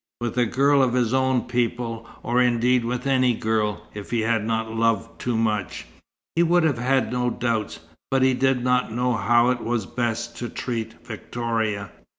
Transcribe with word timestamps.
With 0.19 0.35
a 0.39 0.47
girl 0.47 0.81
of 0.81 0.95
his 0.95 1.13
own 1.13 1.41
people, 1.43 2.09
or 2.23 2.41
indeed 2.41 2.83
with 2.83 3.05
any 3.05 3.35
girl, 3.35 3.85
if 3.93 4.09
he 4.09 4.21
had 4.21 4.43
not 4.43 4.71
loved 4.73 5.19
too 5.21 5.37
much, 5.37 5.85
he 6.35 6.41
would 6.41 6.63
have 6.63 6.79
had 6.79 7.11
no 7.11 7.29
doubts. 7.29 7.79
But 8.09 8.23
he 8.23 8.33
did 8.33 8.63
not 8.63 8.91
know 8.91 9.13
how 9.13 9.51
it 9.51 9.61
was 9.61 9.85
best 9.85 10.35
to 10.37 10.49
treat 10.49 11.05
Victoria. 11.05 11.91